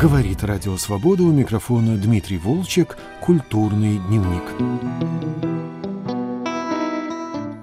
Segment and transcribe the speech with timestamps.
[0.00, 5.59] Говорит Радио Свобода у микрофона Дмитрий Волчек «Культурный дневник».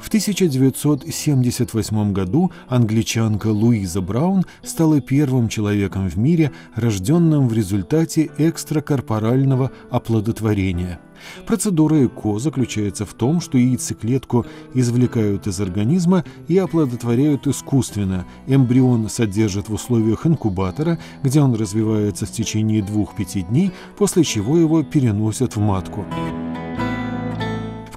[0.07, 9.69] В 1978 году англичанка Луиза Браун стала первым человеком в мире, рожденным в результате экстракорпорального
[9.89, 11.01] оплодотворения.
[11.45, 18.25] Процедура ЭКО заключается в том, что яйцеклетку извлекают из организма и оплодотворяют искусственно.
[18.47, 24.83] Эмбрион содержат в условиях инкубатора, где он развивается в течение двух-пяти дней, после чего его
[24.83, 26.05] переносят в матку.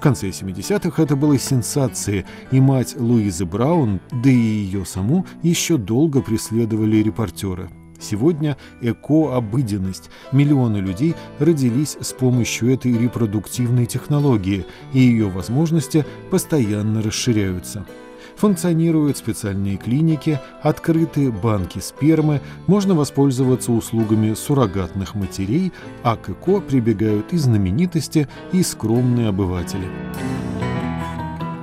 [0.01, 5.77] В конце 70-х это было сенсацией, и мать Луизы Браун, да и ее саму, еще
[5.77, 7.69] долго преследовали репортеры.
[7.99, 10.09] Сегодня эко– обыденность.
[10.31, 17.85] Миллионы людей родились с помощью этой репродуктивной технологии, и ее возможности постоянно расширяются.
[18.41, 25.71] Функционируют специальные клиники, открыты банки спермы, можно воспользоваться услугами суррогатных матерей,
[26.01, 29.87] а к ЭКО прибегают и знаменитости, и скромные обыватели.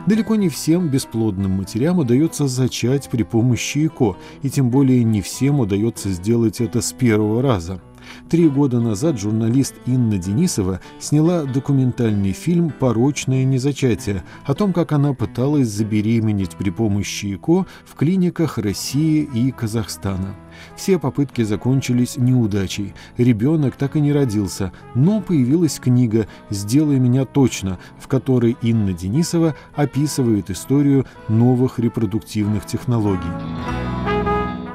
[0.07, 5.59] Далеко не всем бесплодным матерям удается зачать при помощи ЭКО, и тем более не всем
[5.59, 7.81] удается сделать это с первого раза–
[8.29, 15.15] Три года назад журналист Инна Денисова сняла документальный фильм «Порочное незачатие» о том, как она
[15.15, 20.35] пыталась забеременеть при помощи ЭКО в клиниках России и Казахстана.
[20.77, 22.95] Все попытки закончились неудачей.
[23.17, 29.55] Ребенок так и не родился, но появилась книга «Сделай меня точно», в которой Инна Денисова
[29.75, 33.88] описывает историю новых репродуктивных технологий.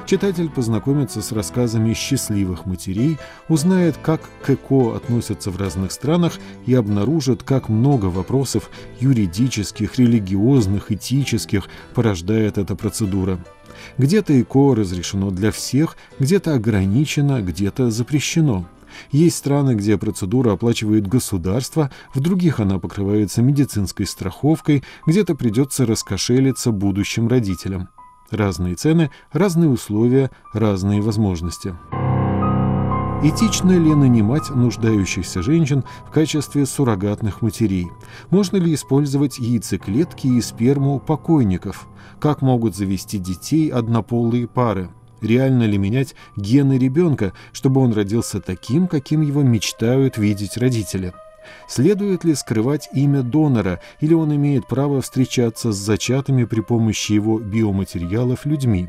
[0.06, 3.16] Читатель познакомится с рассказами счастливых матерей,
[3.48, 6.34] узнает, как к ЭКО относятся в разных странах
[6.66, 13.38] и обнаружит, как много вопросов юридических, религиозных, этических порождает эта процедура.
[13.96, 18.66] Где-то ЭКО разрешено для всех, где-то ограничено, где-то запрещено.
[19.10, 26.72] Есть страны, где процедура оплачивает государство, в других она покрывается медицинской страховкой, где-то придется раскошелиться
[26.72, 27.88] будущим родителям.
[28.30, 31.74] Разные цены, разные условия, разные возможности.
[33.22, 37.88] Этично ли нанимать нуждающихся женщин в качестве суррогатных матерей?
[38.28, 41.88] Можно ли использовать яйцеклетки и сперму покойников?
[42.20, 44.90] Как могут завести детей однополые пары?
[45.22, 51.14] Реально ли менять гены ребенка, чтобы он родился таким, каким его мечтают видеть родители?
[51.68, 57.38] Следует ли скрывать имя донора, или он имеет право встречаться с зачатыми при помощи его
[57.38, 58.88] биоматериалов людьми?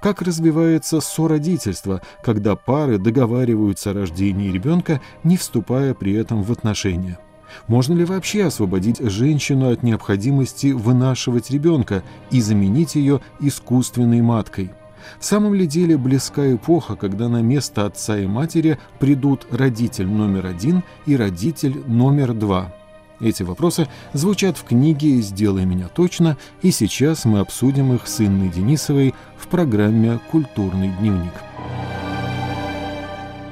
[0.00, 7.18] Как развивается сородительство, когда пары договариваются о рождении ребенка, не вступая при этом в отношения?
[7.66, 14.70] Можно ли вообще освободить женщину от необходимости вынашивать ребенка и заменить ее искусственной маткой?
[15.18, 20.46] В самом ли деле близка эпоха, когда на место отца и матери придут родитель номер
[20.46, 22.74] один и родитель номер два?
[23.20, 28.48] Эти вопросы звучат в книге «Сделай меня точно», и сейчас мы обсудим их с Инной
[28.48, 31.32] Денисовой в программе «Культурный дневник».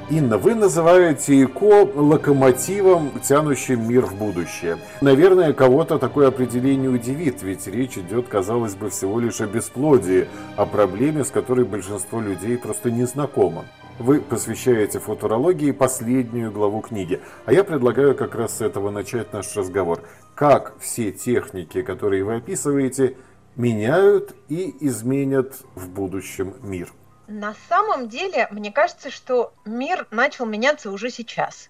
[0.09, 4.77] Инна, вы называете ИКО локомотивом, тянущим мир в будущее.
[5.01, 10.65] Наверное, кого-то такое определение удивит, ведь речь идет, казалось бы, всего лишь о бесплодии, о
[10.65, 13.65] проблеме, с которой большинство людей просто не знакомо.
[13.99, 19.53] Вы посвящаете футурологии последнюю главу книги, а я предлагаю как раз с этого начать наш
[19.57, 20.03] разговор.
[20.35, 23.17] Как все техники, которые вы описываете,
[23.57, 26.93] меняют и изменят в будущем мир?
[27.27, 31.69] На самом деле, мне кажется, что мир начал меняться уже сейчас.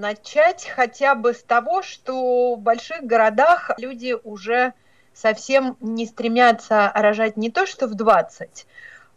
[0.00, 4.72] Начать хотя бы с того, что в больших городах люди уже
[5.14, 8.66] совсем не стремятся рожать не то, что в 20,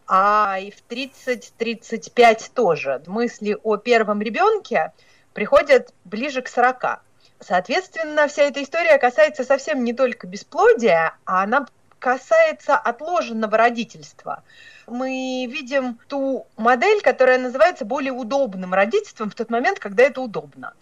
[0.07, 3.01] а и в 30-35 тоже.
[3.07, 4.93] Мысли о первом ребенке
[5.33, 7.01] приходят ближе к 40.
[7.39, 11.65] Соответственно, вся эта история касается совсем не только бесплодия, а она
[12.01, 14.43] касается отложенного родительства–
[14.91, 20.73] мы видим ту модель, которая называется более удобным родительством в тот момент, когда это удобно.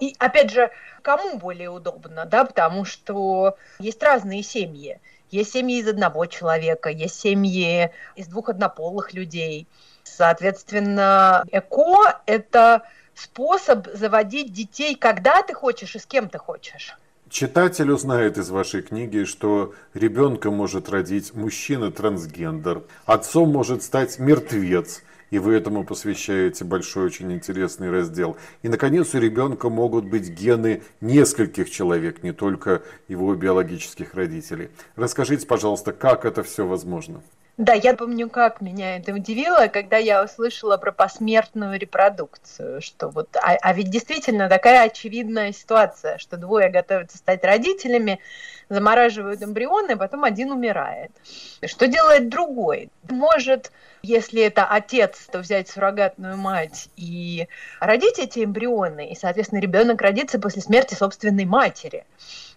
[0.00, 0.70] И опять же,
[1.02, 5.00] кому более удобно, да, потому что есть разные семьи.
[5.30, 9.66] Есть семьи из одного человека, есть семьи из двух однополых людей.
[10.04, 12.82] Соответственно, ЭКО– это
[13.14, 16.96] способ заводить детей, когда ты хочешь и с кем ты хочешь.
[17.34, 25.40] Читатель узнает из вашей книги, что ребенка может родить мужчина-трансгендер, отцом может стать мертвец, и
[25.40, 28.36] вы этому посвящаете большой, очень интересный раздел.
[28.62, 34.70] И, наконец, у ребенка могут быть гены нескольких человек, не только его биологических родителей.
[34.94, 37.20] Расскажите, пожалуйста, как это все возможно?
[37.56, 43.36] Да, я помню, как меня это удивило, когда я услышала про посмертную репродукцию, что вот,
[43.36, 48.18] а, а ведь действительно такая очевидная ситуация, что двое готовятся стать родителями,
[48.68, 51.12] замораживают эмбрионы, а потом один умирает.
[51.64, 52.90] Что делает другой?
[53.08, 53.70] Может,
[54.02, 57.46] если это отец, то взять суррогатную мать и
[57.78, 62.04] родить эти эмбрионы, и, соответственно, ребенок родится после смерти собственной матери.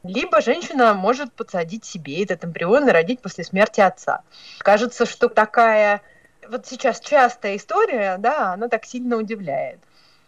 [0.07, 4.21] Либо женщина может подсадить себе этот эмбрион и родить после смерти отца.
[4.59, 6.01] Кажется, что такая
[6.47, 9.79] вот сейчас частая история, да, она так сильно удивляет.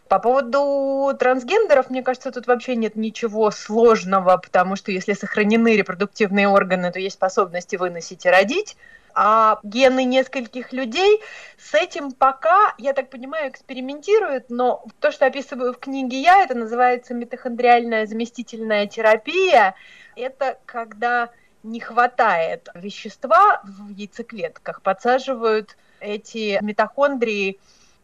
[0.10, 6.48] По поводу трансгендеров, мне кажется, тут вообще нет ничего сложного, потому что если сохранены репродуктивные
[6.48, 8.76] органы, то есть способности выносить и родить.
[9.14, 11.22] А гены нескольких людей
[11.58, 16.56] с этим пока, я так понимаю, экспериментируют, но то, что описываю в книге я, это
[16.56, 19.76] называется митохондриальная заместительная терапия.
[20.16, 21.30] Это когда
[21.64, 27.60] не хватает вещества в яйцеклетках, подсаживают эти митохондрии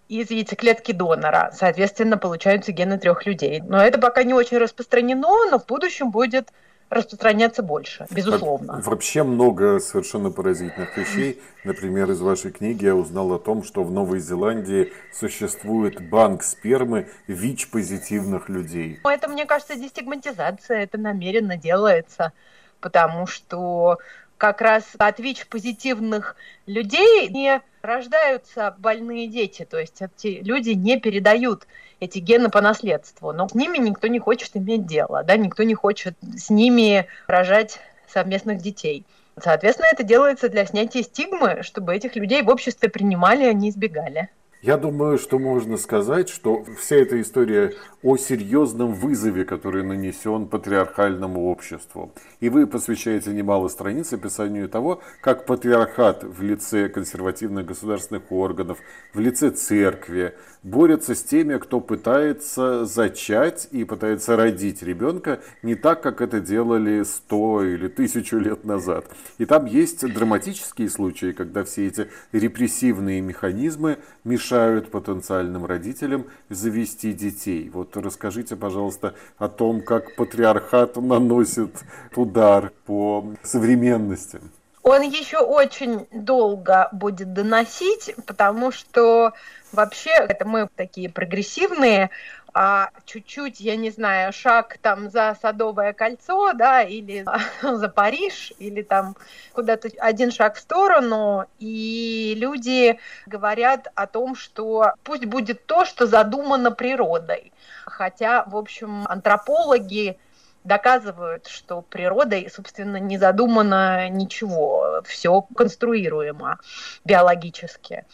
[0.07, 1.51] из яйцеклетки донора.
[1.53, 3.61] Соответственно, получаются гены трех людей.
[3.61, 6.51] Но это пока не очень распространено, но в будущем будет
[6.89, 8.81] распространяться больше, безусловно.
[8.83, 11.41] Вообще много совершенно поразительных вещей.
[11.63, 17.07] Например, из вашей книги я узнал о том, что в Новой Зеландии существует банк спермы
[17.27, 18.99] ВИЧ-позитивных людей.
[19.03, 22.33] Это, мне кажется, дестигматизация, это намеренно делается,
[22.79, 23.97] потому что
[24.37, 26.35] как раз от ВИЧ-позитивных
[26.65, 31.67] людей не рождаются больные дети, то есть эти люди не передают
[31.99, 35.73] эти гены по наследству, но с ними никто не хочет иметь дело, да, никто не
[35.73, 39.05] хочет с ними рожать совместных детей.
[39.41, 44.29] Соответственно, это делается для снятия стигмы, чтобы этих людей в обществе принимали, а не избегали.
[44.65, 51.51] Я думаю, что можно сказать, что вся эта история о серьезном вызове, который нанесен патриархальному
[51.51, 52.11] обществу.
[52.39, 58.79] И вы посвящаете немало страниц описанию того, как патриархат в лице консервативных государственных органов,
[59.13, 60.33] в лице церкви
[60.63, 67.03] борется с теми, кто пытается зачать и пытается родить ребенка не так, как это делали
[67.03, 69.05] сто или тысячу лет назад.
[69.37, 74.54] И там есть драматические случаи, когда все эти репрессивные механизмы мешают
[74.89, 77.69] потенциальным родителям завести детей.
[77.69, 81.83] Вот расскажите, пожалуйста, о том, как патриархат наносит
[82.15, 84.39] удар по современности
[84.85, 89.33] он еще очень долго будет доносить, потому что
[89.71, 92.11] вообще это мы такие прогрессивные,
[92.57, 97.25] а чуть-чуть, я не знаю, шаг там за Садовое кольцо, да, или
[97.61, 99.17] за Париж, или там
[99.51, 106.07] куда-то один шаг в сторону, и люди говорят о том, что пусть будет то, что
[106.07, 107.51] задумано природой.
[107.83, 110.17] Хотя, в общем, антропологи
[110.63, 116.59] доказывают, что природой, собственно, не задумано ничего, все конструируемо
[117.03, 118.05] биологически.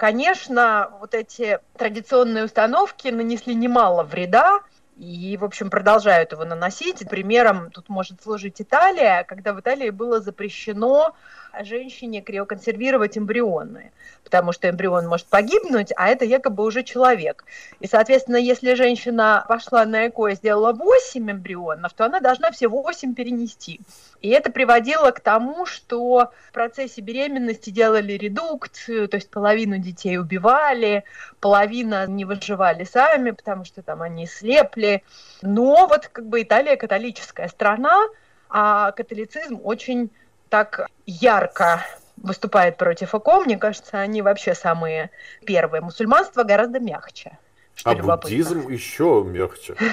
[0.00, 4.60] Конечно, вот эти традиционные установки нанесли немало вреда,
[4.96, 7.06] и, в общем, продолжают его наносить.
[7.06, 11.14] Примером тут может служить Италия, когда в Италии было запрещено
[11.62, 13.92] женщине криоконсервировать эмбрионы,
[14.24, 17.44] потому что эмбрион может погибнуть, а это якобы уже человек.
[17.80, 22.68] И, соответственно, если женщина пошла на ЭКО и сделала 8 эмбрионов, то она должна все
[22.68, 23.80] 8 перенести.
[24.20, 30.18] И это приводило к тому, что в процессе беременности делали редукцию, то есть половину детей
[30.18, 31.04] убивали,
[31.40, 35.02] половина не выживали сами, потому что там они слепли.
[35.42, 37.98] Но вот как бы Италия католическая страна,
[38.48, 40.10] а католицизм очень
[40.50, 41.86] так ярко
[42.18, 45.10] выступает против ЭКО, мне кажется, они вообще самые
[45.46, 45.80] первые.
[45.80, 47.38] Мусульманство гораздо мягче.
[47.84, 49.74] А буддизм еще мягче.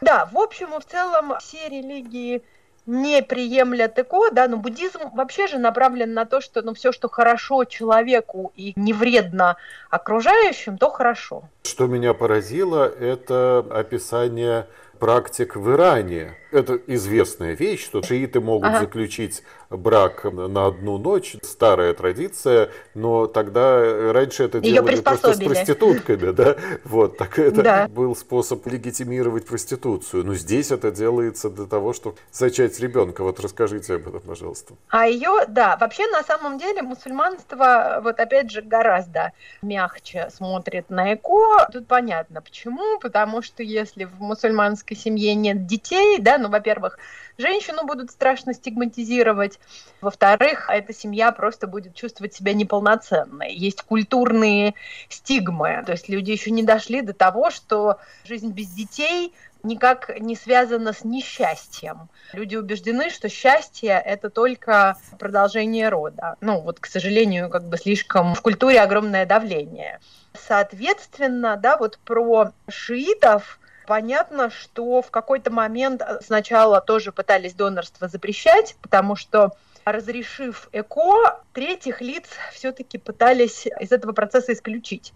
[0.00, 2.42] Да, в общем и в целом все религии
[2.84, 7.08] не приемлят ЭКО, да, но буддизм вообще же направлен на то, что ну, все, что
[7.08, 9.56] хорошо человеку и не вредно
[9.88, 11.48] окружающим, то хорошо.
[11.62, 14.66] Что меня поразило, это описание
[14.98, 16.36] практик в Иране.
[16.50, 18.80] Это известная вещь, что шииты могут ага.
[18.80, 19.42] заключить
[19.76, 21.36] брак на одну ночь.
[21.42, 26.30] Старая традиция, но тогда раньше это Ее делали просто с проститутками.
[26.32, 26.56] Да?
[26.84, 27.88] Вот, так это да.
[27.88, 30.24] был способ легитимировать проституцию.
[30.24, 33.22] Но здесь это делается для того, чтобы зачать ребенка.
[33.22, 34.74] Вот расскажите об этом, пожалуйста.
[34.88, 41.14] А ее, да, вообще на самом деле мусульманство, вот опять же, гораздо мягче смотрит на
[41.14, 41.68] ЭКО.
[41.72, 42.98] Тут понятно почему.
[43.00, 46.98] Потому что если в мусульманской семье нет детей, да, ну, во-первых,
[47.38, 49.58] женщину будут страшно стигматизировать,
[50.00, 53.54] во-вторых, эта семья просто будет чувствовать себя неполноценной.
[53.54, 54.74] Есть культурные
[55.08, 59.32] стигмы, то есть люди еще не дошли до того, что жизнь без детей
[59.64, 62.08] никак не связано с несчастьем.
[62.32, 66.36] Люди убеждены, что счастье– это только продолжение рода.
[66.40, 70.00] Ну, вот, к сожалению, как бы слишком в культуре огромное давление.
[70.34, 78.76] Соответственно, да, вот про шиитов понятно, что в какой-то момент сначала тоже пытались донорство запрещать,
[78.82, 79.52] потому что
[79.84, 85.12] разрешив ЭКО, третьих лиц все-таки пытались из этого процесса исключить.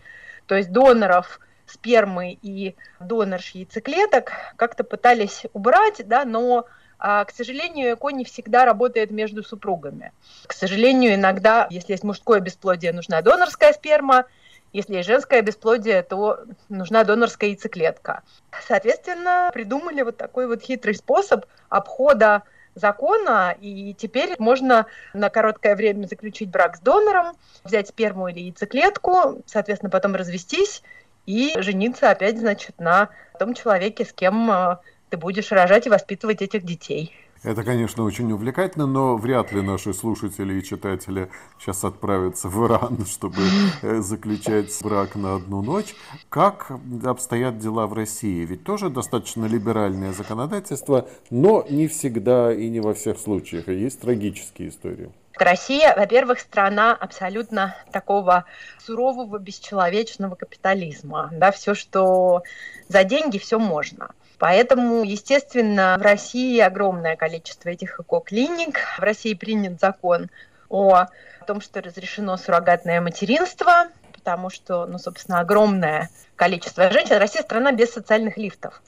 [0.46, 6.66] То есть доноров спермы и донорш яйцеклеток как-то пытались убрать, да, но
[6.98, 10.12] а, к сожалению, ЭКО не всегда работает между супругами.
[10.46, 14.24] К сожалению, иногда, если есть мужское бесплодие, нужна донорская сперма,
[14.72, 18.22] если есть женское бесплодие, то нужна донорская яйцеклетка.
[18.66, 22.42] Соответственно, придумали вот такой вот хитрый способ обхода
[22.74, 29.42] закона, и теперь можно на короткое время заключить брак с донором, взять сперму или яйцеклетку,
[29.46, 30.82] соответственно, потом развестись
[31.26, 34.76] и жениться опять, значит, на том человеке, с кем э,
[35.10, 37.14] ты будешь рожать и воспитывать этих детей.
[37.44, 43.06] Это, конечно, очень увлекательно, но вряд ли наши слушатели и читатели сейчас отправятся в Иран,
[43.08, 43.42] чтобы
[43.82, 45.94] э, заключать брак на одну ночь.
[46.28, 46.72] Как
[47.04, 48.44] обстоят дела в России?
[48.44, 53.68] Ведь тоже достаточно либеральное законодательство, но не всегда и не во всех случаях.
[53.68, 55.10] Есть трагические истории.
[55.36, 58.44] Россия, во-первых, страна абсолютно такого
[58.84, 61.30] сурового, бесчеловечного капитализма.
[61.32, 62.42] Да, все, что
[62.88, 64.10] за деньги, все можно.
[64.38, 68.78] Поэтому, естественно, в России огромное количество этих эко-клиник.
[68.98, 70.30] В России принят закон
[70.68, 71.06] о
[71.46, 77.16] том, что разрешено суррогатное материнство, потому что, ну, собственно, огромное количество женщин.
[77.16, 78.80] Россия страна без социальных лифтов.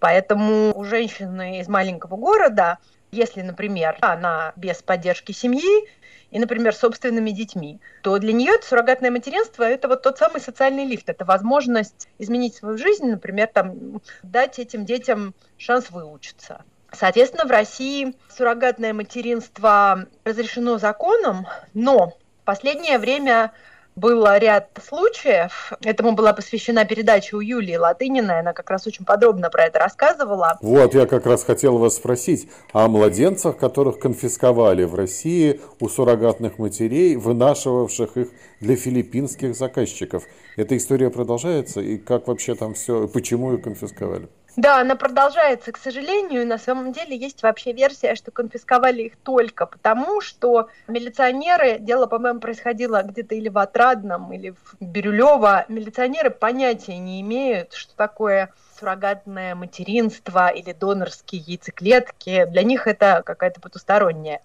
[0.00, 2.78] Поэтому у женщины из маленького города,
[3.12, 5.88] если, например, она без поддержки семьи,
[6.30, 10.84] и, например, собственными детьми, то для нее это суррогатное материнство– это вот тот самый социальный
[10.84, 16.64] лифт, это возможность изменить свою жизнь, например, там, дать этим детям шанс выучиться.
[16.92, 22.10] Соответственно, в России суррогатное материнство разрешено законом, но
[22.42, 23.52] в последнее время
[23.96, 25.72] было ряд случаев.
[25.82, 28.40] Этому была посвящена передача у Юлии Латыниной.
[28.40, 30.58] Она как раз очень подробно про это рассказывала.
[30.60, 36.58] Вот, я как раз хотел вас спросить о младенцах, которых конфисковали в России у суррогатных
[36.58, 38.28] матерей, вынашивавших их
[38.60, 40.24] для филиппинских заказчиков.
[40.56, 41.80] Эта история продолжается?
[41.80, 44.28] И как вообще там все, почему их конфисковали?
[44.56, 46.46] Да, она продолжается, к сожалению.
[46.46, 52.40] На самом деле есть вообще версия, что конфисковали их только потому, что милиционеры, дело, по-моему,
[52.40, 59.54] происходило где-то или в Отрадном, или в Бирюлево, милиционеры понятия не имеют, что такое суррогатное
[59.54, 62.46] материнство или донорские яйцеклетки.
[62.46, 64.40] Для них это какая-то потусторонняя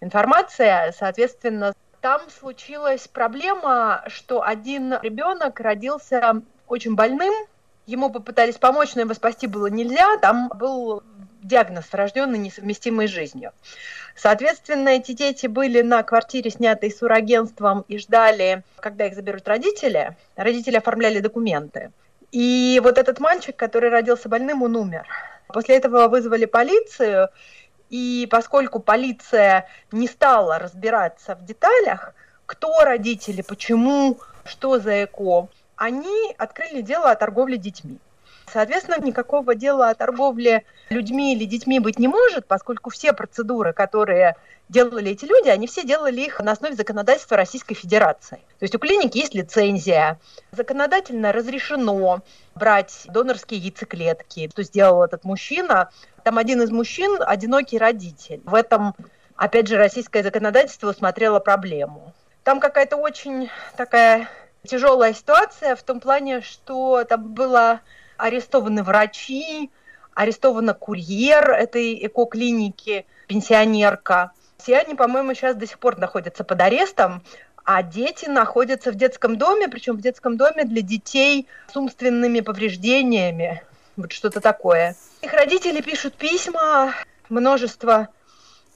[0.00, 0.92] информация.
[0.92, 7.34] Соответственно, там случилась проблема, что один ребенок родился очень больным,
[7.86, 10.16] Ему попытались помочь, но его спасти было нельзя.
[10.18, 11.04] Там был
[11.42, 13.52] диагноз, рожденный несовместимой с жизнью.
[14.16, 20.16] Соответственно, эти дети были на квартире, снятой сурагентством, и ждали, когда их заберут родители.
[20.34, 21.92] Родители оформляли документы.
[22.32, 25.06] И вот этот мальчик, который родился больным, он умер.
[25.48, 27.28] После этого вызвали полицию,
[27.88, 32.14] и поскольку полиция не стала разбираться в деталях,
[32.46, 37.98] кто родители, почему, что за ЭКО, они открыли дело о торговле детьми.
[38.52, 44.36] Соответственно, никакого дела о торговле людьми или детьми быть не может, поскольку все процедуры, которые
[44.68, 48.36] делали эти люди, они все делали их на основе законодательства Российской Федерации.
[48.58, 50.18] То есть у клиники есть лицензия,
[50.52, 52.20] законодательно разрешено
[52.54, 55.90] брать донорские яйцеклетки, что сделал этот мужчина.
[56.22, 58.40] Там один из мужчин– одинокий родитель.
[58.44, 58.94] В этом,
[59.34, 62.14] опять же, российское законодательство усмотрело проблему.
[62.44, 64.28] Там какая-то очень такая
[64.66, 67.80] тяжелая ситуация в том плане, что там было
[68.16, 69.70] арестованы врачи,
[70.14, 74.32] арестована курьер этой эко-клиники, пенсионерка.
[74.58, 77.22] Все они, по-моему, сейчас до сих пор находятся под арестом,
[77.64, 83.62] а дети находятся в детском доме, причем в детском доме для детей с умственными повреждениями,
[83.96, 84.94] вот что-то такое.
[85.22, 86.94] Их родители пишут письма,
[87.28, 88.08] множество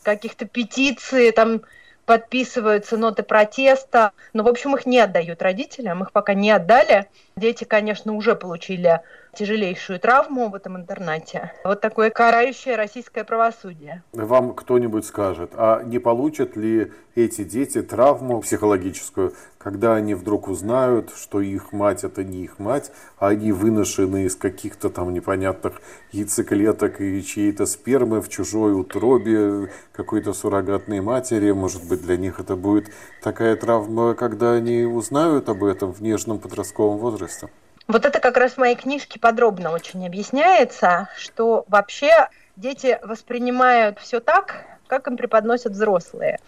[0.03, 1.63] каких-то петиций, там
[2.07, 4.13] подписываются ноты протеста.
[4.33, 7.09] Но, в общем, их не отдают родителям, их пока не отдали.
[7.37, 9.01] Дети, конечно, уже получили
[9.33, 11.53] тяжелейшую травму в этом интернате.
[11.65, 14.03] Вот такое карающее российское правосудие.
[14.13, 21.13] Вам кто-нибудь скажет, а не получат ли эти дети травму психологическую, когда они вдруг узнают,
[21.15, 25.83] что их мать это не их мать, а они выношены из каких-то там непонятных
[26.13, 31.51] яйцеклеток и чьей-то спермы в чужой утробе какой-то суррогатной матери.
[31.53, 32.91] Может быть, для них это будет
[33.23, 37.49] такая травма, когда они узнают об этом в нежном подростковом возрасте?
[37.91, 44.21] Вот это как раз в моей книжке подробно очень объясняется, что вообще дети воспринимают все
[44.21, 46.39] так, как им преподносят взрослые.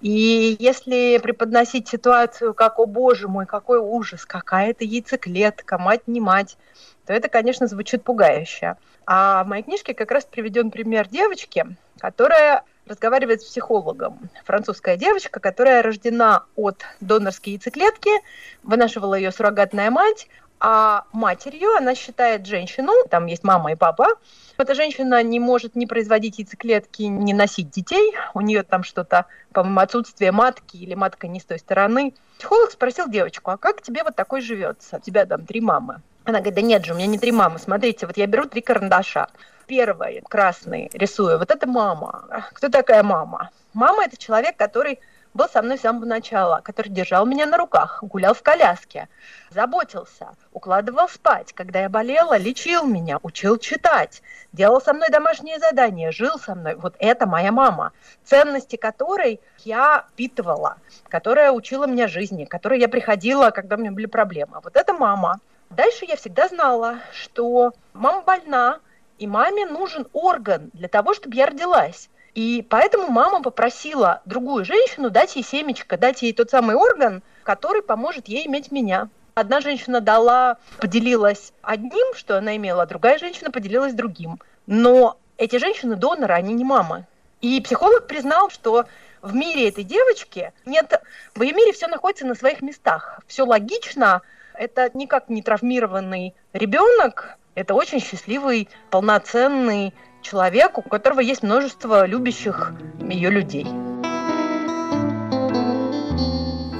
[0.00, 6.18] И если преподносить ситуацию как «О боже мой, какой ужас, какая это яйцеклетка, мать не
[6.18, 6.56] мать»,
[7.04, 8.76] то это, конечно, звучит пугающе.
[9.04, 11.66] А в моей книжке как раз приведен пример девочки,
[11.98, 14.30] которая разговаривает с психологом.
[14.44, 18.10] Французская девочка, которая рождена от донорской яйцеклетки,
[18.62, 20.28] вынашивала ее суррогатная мать,
[20.60, 24.06] а матерью она считает женщину, там есть мама и папа.
[24.58, 28.14] Эта женщина не может ни производить яйцеклетки, ни носить детей.
[28.34, 32.14] У нее там что-то, по-моему, отсутствие матки или матка не с той стороны.
[32.36, 34.98] Психолог спросил девочку, а как тебе вот такой живется?
[34.98, 36.02] У тебя там три мамы.
[36.24, 37.58] Она говорит, да нет же, у меня не три мамы.
[37.58, 39.28] Смотрите, вот я беру три карандаша.
[39.66, 41.38] Первый красный рисую.
[41.38, 42.44] Вот это мама.
[42.52, 43.50] Кто такая мама?
[43.72, 44.98] Мама– это человек, который
[45.34, 49.08] был со мной с самого начала, который держал меня на руках, гулял в коляске,
[49.50, 54.22] заботился, укладывал спать, когда я болела, лечил меня, учил читать,
[54.52, 56.74] делал со мной домашние задания, жил со мной.
[56.74, 57.92] Вот это моя мама,
[58.24, 60.76] ценности которой я впитывала,
[61.08, 64.60] которая учила меня жизни, которой я приходила, когда у меня были проблемы.
[64.62, 65.40] Вот это мама.
[65.70, 68.80] Дальше я всегда знала, что мама больна,
[69.18, 72.08] и маме нужен орган для того, чтобы я родилась.
[72.34, 77.82] И поэтому мама попросила другую женщину дать ей семечко, дать ей тот самый орган, который
[77.82, 79.08] поможет ей иметь меня.
[79.34, 84.38] Одна женщина дала, поделилась одним, что она имела, а другая женщина поделилась другим.
[84.66, 87.06] Но эти женщины доноры, они не мамы.
[87.40, 88.86] И психолог признал, что
[89.22, 91.00] в мире этой девочки нет,
[91.34, 93.20] в ее мире все находится на своих местах.
[93.26, 94.22] Все логично,
[94.54, 102.74] это никак не травмированный ребенок, это очень счастливый, полноценный человек, у которого есть множество любящих
[103.00, 103.66] ее людей.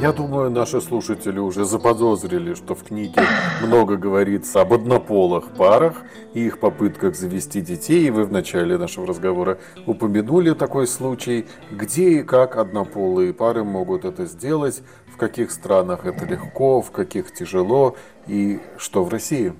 [0.00, 3.20] Я думаю, наши слушатели уже заподозрили, что в книге
[3.62, 8.06] много говорится об однополых парах и их попытках завести детей.
[8.06, 14.06] И вы в начале нашего разговора упомянули такой случай, где и как однополые пары могут
[14.06, 17.94] это сделать, в каких странах это легко, в каких тяжело
[18.26, 19.52] и что в России.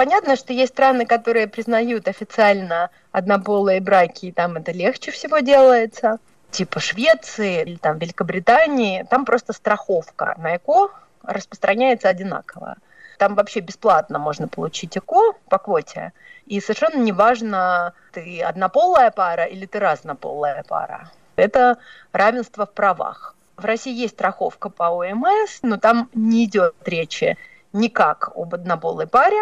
[0.00, 6.16] Понятно, что есть страны, которые признают официально однополые браки, и там это легче всего делается.
[6.50, 10.88] Типа Швеции или там Великобритании, там просто страховка на ЭКО
[11.22, 12.76] распространяется одинаково.
[13.18, 16.14] Там вообще бесплатно можно получить ЭКО по квоте.
[16.46, 21.10] И совершенно неважно, ты однополая пара или ты разнополая пара.
[21.36, 21.76] Это
[22.12, 23.36] равенство в правах.
[23.58, 27.36] В России есть страховка по ОМС, но там не идет речи
[27.74, 29.36] никак об однополой паре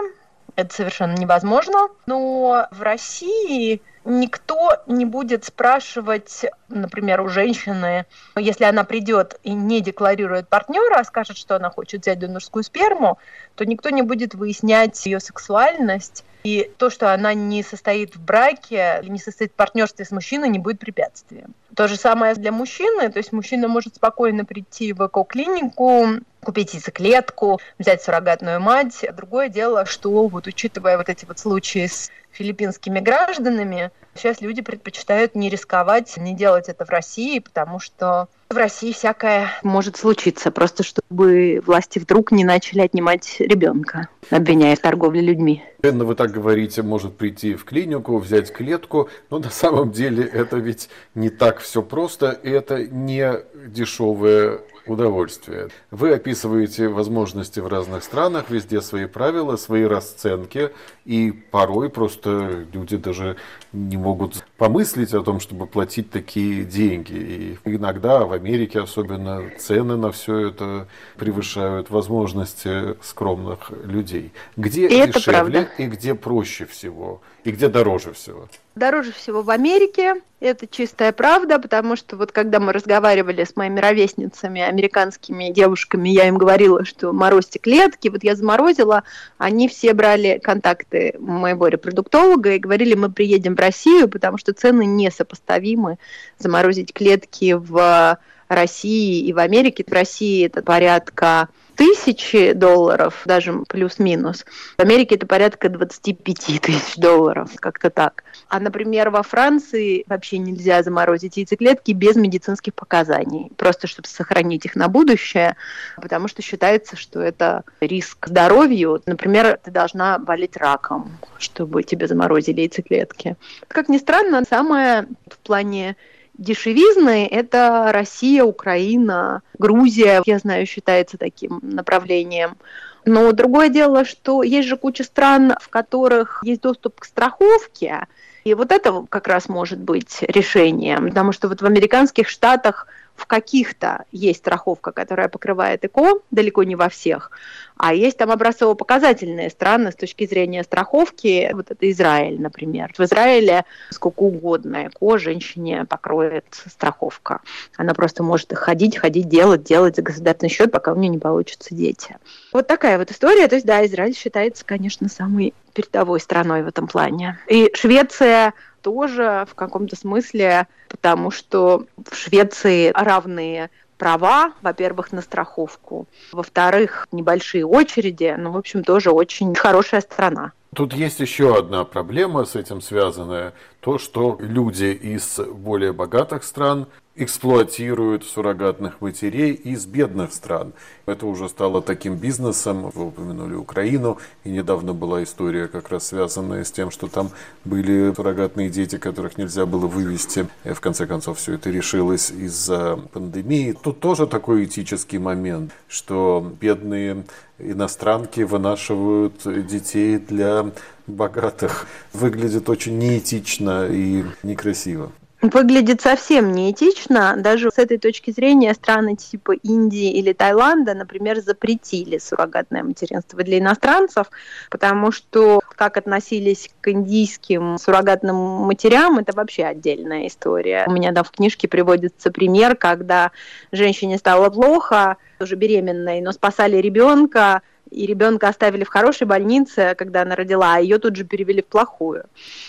[0.59, 1.89] это совершенно невозможно.
[2.07, 9.81] Но в России никто не будет спрашивать, например, у женщины, если она придет и не
[9.81, 13.19] декларирует партнера, а скажет, что она хочет взять донорскую сперму,
[13.55, 16.25] то никто не будет выяснять ее сексуальность.
[16.43, 20.59] И то, что она не состоит в браке не состоит в партнерстве с мужчиной, не
[20.59, 21.55] будет препятствием.
[21.77, 26.07] То же самое для мужчины, то есть мужчина может спокойно прийти в эко-клинику,
[26.49, 29.05] купить яйцеклетку, взять суррогатную мать.
[29.15, 35.35] Другое дело, что вот учитывая вот эти вот случаи с филиппинскими гражданами, сейчас люди предпочитают
[35.35, 40.85] не рисковать, не делать это в России, потому что в России всякое может случиться, просто
[40.85, 45.63] чтобы власти вдруг не начали отнимать ребенка, обвиняя в торговле людьми.
[45.83, 50.57] Энна, вы так говорите, может прийти в клинику, взять клетку, но на самом деле это
[50.57, 53.35] ведь не так все просто, и это не
[53.67, 55.69] дешевое удовольствие.
[55.91, 60.71] Вы описываете возможности в разных странах, везде свои правила, свои расценки,
[61.05, 63.37] и порой просто люди даже
[63.73, 67.13] не могут помыслить о том, чтобы платить такие деньги.
[67.13, 74.33] И иногда в Америке особенно цены на все это превышают возможности скромных людей.
[74.57, 78.49] Где и дешевле и где проще всего, и где дороже всего?
[78.79, 83.81] Дороже всего в Америке, это чистая правда, потому что вот когда мы разговаривали с моими
[83.81, 89.03] ровесницами, американскими девушками, я им говорила, что морозьте клетки, вот я заморозила,
[89.37, 94.85] они все брали контакты моего репродуктолога и говорили, мы приедем в Россию, потому что цены
[94.85, 95.99] несопоставимы.
[96.39, 99.85] Заморозить клетки в России и в Америке.
[99.87, 104.45] В России это порядка тысячи долларов, даже плюс-минус.
[104.77, 108.25] В Америке это порядка 25 тысяч долларов, как-то так.
[108.49, 114.75] А, например, во Франции вообще нельзя заморозить яйцеклетки без медицинских показаний, просто чтобы сохранить их
[114.75, 115.57] на будущее,
[116.03, 119.01] потому что считается, что это риск здоровью.
[119.07, 123.37] Например, ты должна болеть раком, чтобы тебе заморозили яйцеклетки.
[123.69, 125.97] Как ни странно, самое в плане
[126.39, 132.57] дешевизны– это Россия, Украина, Грузия, я знаю, считается таким направлением.
[133.05, 138.07] Но другое дело, что есть же куча стран, в которых есть доступ к страховке,
[138.45, 142.87] и вот это как раз может быть решением, потому что вот в американских штатах
[143.19, 147.33] в каких-то есть страховка, которая покрывает ЭКО, далеко не во всех,
[147.77, 151.51] а есть там образцово-показательные страны с точки зрения страховки.
[151.53, 152.93] Вот это Израиль, например.
[152.97, 157.41] В Израиле сколько угодно ЭКО женщине покроет страховка.
[157.77, 161.75] Она просто может ходить, ходить, делать, делать за государственный счет, пока у нее не получатся
[161.75, 162.17] дети.
[162.53, 163.49] Вот такая вот история.
[163.49, 167.39] То есть, да, Израиль считается, конечно, самой передовой страной в этом плане.
[167.49, 168.55] И Швеция
[168.89, 177.67] тоже в каком-то смысле, потому что в Швеции равные права, во-первых, на страховку, во-вторых, небольшие
[177.67, 180.53] очереди, ну, в общем, тоже очень хорошая страна.
[180.79, 186.87] Тут есть еще одна проблема с этим связанная, то, что люди из более богатых стран
[187.17, 190.73] эксплуатируют суррогатных матерей из бедных стран.
[191.05, 192.91] Это уже стало таким бизнесом.
[192.95, 197.31] Вы упомянули Украину, и недавно была история, как раз связанная с тем, что там
[197.65, 200.47] были суррогатные дети, которых нельзя было вывести.
[200.63, 203.73] И в конце концов все это решилось из-за пандемии.
[203.83, 207.25] Тут тоже такой этический момент, что бедные
[207.59, 210.71] иностранки вынашивают детей для
[211.07, 211.87] богатых.
[212.13, 217.37] Выглядит очень неэтично и некрасиво выглядит совсем неэтично.
[217.39, 223.59] Даже с этой точки зрения страны типа Индии или Таиланда, например, запретили суррогатное материнство для
[223.59, 224.27] иностранцев,
[224.71, 230.85] потому что как относились к индийским суррогатным матерям, это вообще отдельная история.
[230.87, 233.31] У меня там в книжке приводится пример, когда
[233.71, 240.23] женщине стало плохо, уже беременной, но спасали ребенка, и ребенка оставили в хорошей больнице, когда
[240.23, 242.25] она родила, а ее тут же перевели в плохую.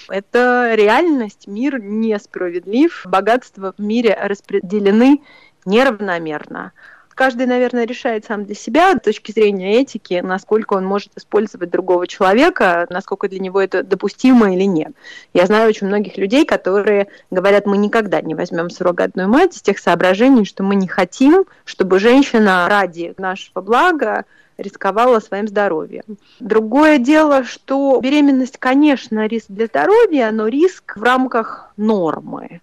[0.10, 5.22] Это реальность, мир несправедлив, богатства в мире распределены
[5.66, 6.72] неравномерно.
[7.20, 12.08] Каждый, наверное, решает сам для себя с точки зрения этики, насколько он может использовать другого
[12.08, 14.94] человека, насколько для него это допустимо или нет.
[15.34, 19.80] Я знаю очень многих людей, которые говорят, мы никогда не возьмем суррогатную мать из тех
[19.80, 24.24] соображений, что мы не хотим, чтобы женщина ради нашего блага
[24.60, 26.04] рисковала своим здоровьем.
[26.40, 32.62] Другое дело, что беременность, конечно, риск для здоровья, но риск в рамках нормы.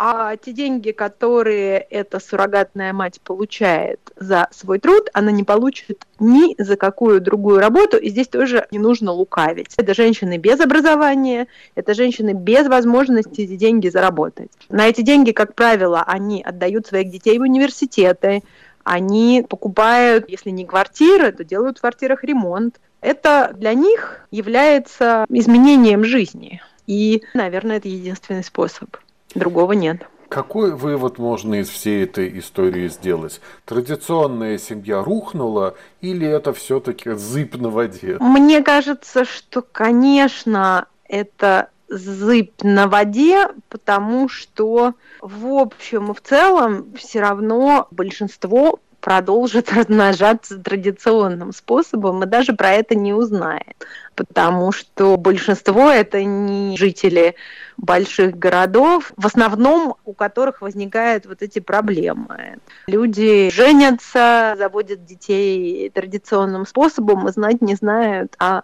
[0.00, 6.54] А те деньги, которые эта суррогатная мать получает за свой труд, она не получит ни
[6.62, 7.96] за какую другую работу.
[7.96, 9.74] И здесь тоже не нужно лукавить.
[9.76, 14.52] Это женщины без образования, это женщины без возможности эти деньги заработать.
[14.68, 18.44] На эти деньги, как правило, они отдают своих детей в университеты,
[18.88, 22.80] они покупают, если не квартиры, то делают в квартирах ремонт.
[23.00, 26.62] Это для них является изменением жизни.
[26.86, 28.96] И, наверное, это единственный способ.
[29.34, 30.08] Другого нет.
[30.28, 33.40] Какой вывод можно из всей этой истории сделать?
[33.64, 38.16] Традиционная семья рухнула или это все-таки зыб на воде?
[38.20, 46.94] Мне кажется, что, конечно, это зыб на воде, потому что в общем и в целом
[46.96, 55.16] все равно большинство продолжит размножаться традиционным способом, и даже про это не узнает, потому что
[55.16, 57.34] большинство это не жители
[57.76, 62.58] больших городов, в основном у которых возникают вот эти проблемы.
[62.88, 68.62] Люди женятся, заводят детей традиционным способом и знать не знают о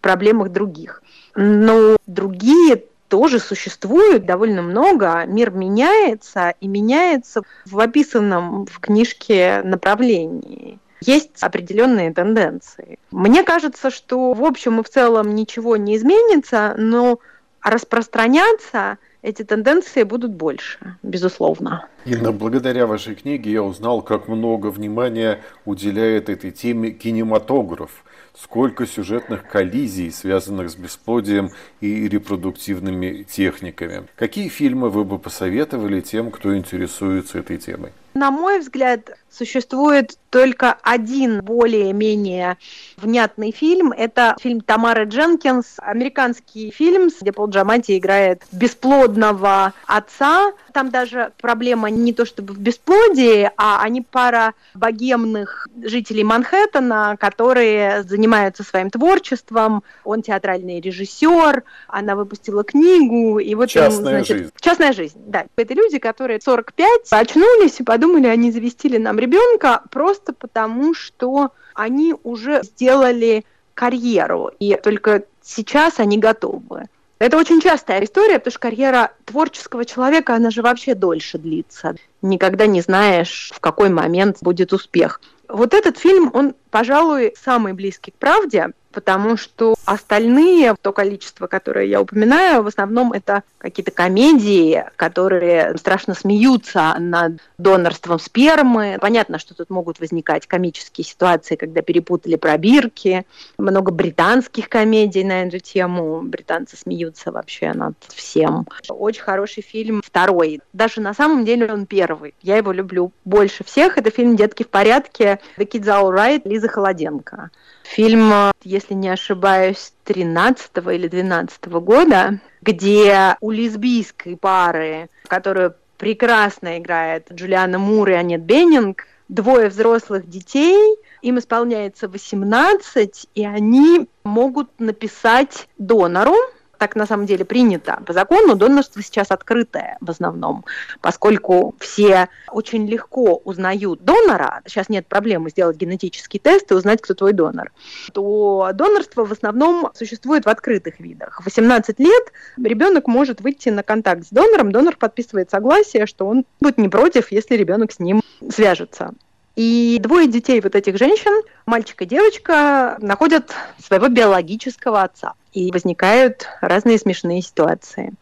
[0.00, 1.02] проблемах других.
[1.36, 5.24] Но другие тоже существует довольно много.
[5.26, 10.78] Мир меняется и меняется в описанном в книжке направлении.
[11.02, 12.98] Есть определенные тенденции.
[13.10, 17.20] Мне кажется, что в общем и в целом ничего не изменится, но
[17.62, 21.86] распространяться эти тенденции будут больше, безусловно.
[22.04, 28.04] Инна, благодаря вашей книге я узнал, как много внимания уделяет этой теме кинематограф
[28.40, 34.04] сколько сюжетных коллизий, связанных с бесплодием и репродуктивными техниками.
[34.16, 37.92] Какие фильмы вы бы посоветовали тем, кто интересуется этой темой?
[38.16, 42.56] На мой взгляд, существует только один более-менее
[42.96, 43.92] внятный фильм.
[43.92, 50.52] Это фильм Тамары Дженкинс, американский фильм, где Пол Джамати играет бесплодного отца.
[50.72, 58.02] Там даже проблема не то чтобы в бесплодии, а они пара богемных жителей Манхэттена, которые
[58.02, 59.82] занимаются своим творчеством.
[60.04, 63.38] Он театральный режиссер, она выпустила книгу.
[63.38, 64.50] И вот частная им, значит, жизнь.
[64.60, 65.46] Частная жизнь, да.
[65.56, 72.14] Это люди, которые 45 очнулись и подумали, они завестили нам ребенка просто потому, что они
[72.22, 76.84] уже сделали карьеру, и только сейчас они готовы.
[77.18, 81.96] Это очень частая история, потому что карьера творческого человека, она же вообще дольше длится.
[82.20, 85.20] Никогда не знаешь, в какой момент будет успех.
[85.48, 91.84] Вот этот фильм, он, пожалуй, самый близкий к правде, потому что остальные, то количество, которое
[91.84, 98.96] я упоминаю, в основном это какие-то комедии, которые страшно смеются над донорством спермы.
[98.98, 103.26] Понятно, что тут могут возникать комические ситуации, когда перепутали пробирки.
[103.58, 106.22] Много британских комедий на эту тему.
[106.22, 108.66] Британцы смеются вообще над всем.
[108.88, 110.62] Очень хороший фильм второй.
[110.72, 112.32] Даже на самом деле он первый.
[112.40, 113.98] Я его люблю больше всех.
[113.98, 117.50] Это фильм «Детки в порядке» The Kids All Right Лизы Холоденко.
[117.90, 127.30] Фильм, если не ошибаюсь, 13 или 12 года, где у лесбийской пары, которую прекрасно играет
[127.32, 135.68] Джулиана Мур и Анет Беннинг, двое взрослых детей, им исполняется 18, и они могут написать
[135.78, 136.36] донору,
[136.78, 140.64] так на самом деле принято по закону, донорство сейчас открытое в основном,
[141.00, 147.14] поскольку все очень легко узнают донора, сейчас нет проблемы сделать генетический тест и узнать, кто
[147.14, 147.72] твой донор,
[148.12, 151.40] то донорство в основном существует в открытых видах.
[151.40, 156.44] В 18 лет ребенок может выйти на контакт с донором, донор подписывает согласие, что он
[156.60, 159.14] будет не против, если ребенок с ним свяжется.
[159.56, 161.32] И двое детей вот этих женщин,
[161.64, 165.32] мальчик и девочка, находят своего биологического отца.
[165.54, 168.12] И возникают разные смешные ситуации.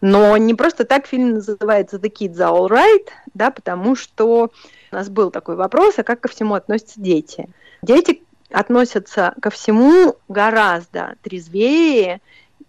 [0.00, 4.52] Но не просто так фильм называется «The Kids are all right», да, потому что
[4.92, 7.48] у нас был такой вопрос, а как ко всему относятся дети?
[7.82, 12.20] Дети относятся ко всему гораздо трезвее,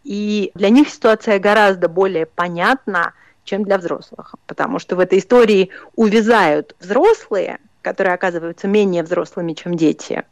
[0.04, 4.34] и для них ситуация гораздо более понятна, чем для взрослых.
[4.48, 10.24] Потому что в этой истории увязают взрослые, которые оказываются менее взрослыми, чем дети.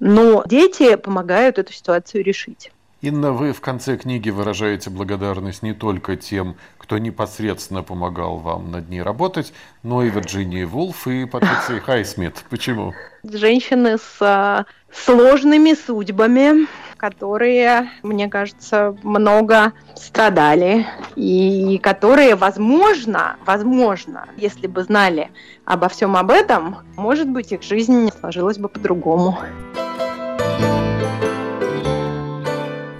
[0.00, 2.72] Но дети помогают эту ситуацию решить.
[3.04, 8.88] Инна, вы в конце книги выражаете благодарность не только тем, кто непосредственно помогал вам над
[8.88, 12.42] ней работать, но и Вирджинии Вулф и Патриции Хайсмит.
[12.48, 12.94] Почему?
[13.22, 24.66] Женщины с а, сложными судьбами, которые, мне кажется, много страдали и которые, возможно, возможно, если
[24.66, 25.30] бы знали
[25.66, 29.38] обо всем об этом, может быть, их жизнь сложилась бы по-другому.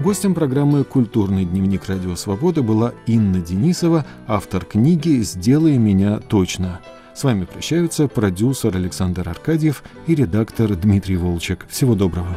[0.05, 6.83] Гостем программы «Культурный дневник Радио Свобода» была Инна Денисова, автор книги «Сделай меня точно».
[7.15, 11.65] С вами прощаются продюсер Александр Аркадьев и редактор Дмитрий Волчек.
[11.71, 12.37] Всего доброго.